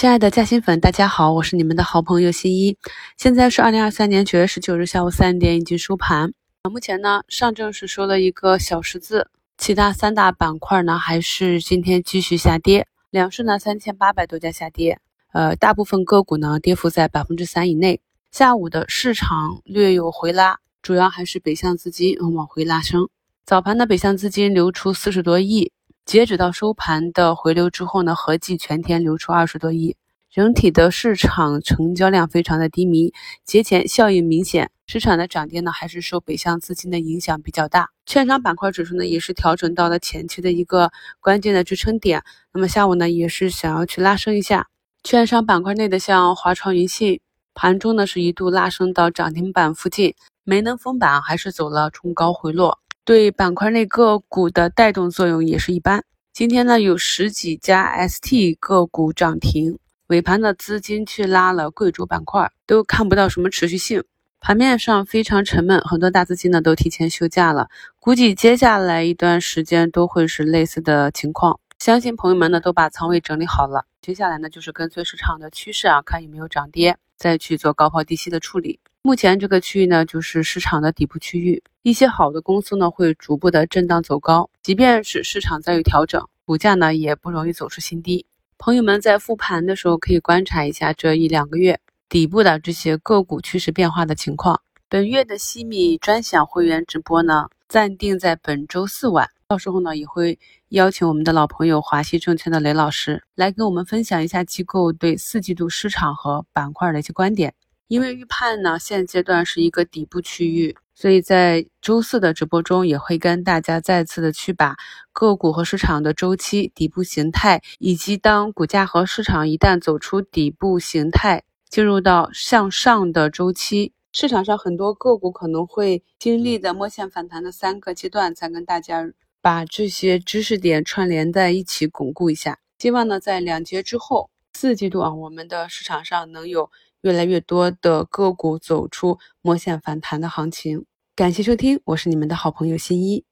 [0.00, 2.78] 亲爱的嘉兴粉，大家好，我是你们的好朋友新一。
[3.18, 6.32] 现在是二零二三年九月十九日下午三点，已经收盘。
[6.62, 9.28] 啊，目前呢，上证是收了一个小十字，
[9.58, 12.86] 其他三大板块呢还是今天继续下跌。
[13.10, 14.98] 两市呢三千八百多家下跌，
[15.34, 18.00] 呃，大部分个股呢跌幅在百分之三以内。
[18.32, 23.10] 下午的市场略有回拉，主要还是北向资金往回拉升。
[23.44, 25.72] 早盘的北向资金流出四十多亿。
[26.10, 29.96] 截止到收盘的回流之后呢，合计全天流出二十多亿，
[30.28, 33.12] 整体的市场成交量非常的低迷，
[33.44, 37.90] 节前效应明显，市场的涨跌呢还是受北向资金的影响比较大。
[38.06, 44.66] 券商板块指数呢也是调整到了前期的一个关键的支撑点，那么下午呢也是想要去拉升一下。
[45.04, 47.20] 券商板块内的像华创云信，
[47.54, 52.79] 盘中呢是一度拉升到涨停板附近，没能封板，还是走了冲高回落。
[53.04, 56.04] 对板块内个股的带动作用也是一般。
[56.32, 64.04] 今天呢，有十几家 ST 个股涨停，尾盘的资金去拉了贵州板块，都看不到什么持续性。
[64.38, 71.58] 盘面上非常沉闷，很多大资金呢都提前休假了，估计接下来一段时间都会是类似的情况。
[71.78, 78.80] 相信朋友们呢都把仓位整理好了，接下来呢就是跟随市场的趋势啊，看有没有涨跌，再去做高抛低吸的处理。
[79.02, 88.24] 目前这个区域呢，就是市场的底部区域，一些好的公司呢会逐步的震荡走高，即便是市场再有调整，股价呢也不容易走出新低。
[88.56, 91.78] 朋友们在复盘的时候可以观察一下这一两个月
[92.08, 94.62] 底部的这些个股趋势变化的情况。
[94.88, 100.40] 本月的西米专享会员直播呢暂定在本周四晚，到时候呢也会
[100.70, 107.54] 邀请我们的老朋友华西证券的雷老师来跟我们分享一下机构对四季度市场和板块的一些观点。
[107.86, 114.76] 因为预判呢，现阶段是一个底部区域，所以在周四的直播中也会跟大家再次的去把
[115.12, 132.58] 个股和市场的周期、底部形态，以及当股价和市场一旦走出底部形态，进入到向上的周期，市场上很多个股可能会经历的摸线反弹的三个阶段，再跟大家把这些知识点串联在一起巩固一下。
[132.78, 136.70] 希望呢，在两节之后，四季度啊，我们的市场上能有。
[137.02, 140.84] 越来越多的个股走出摸线反弹的行情，
[141.16, 143.24] 感谢收听，我是你们的好朋友新一。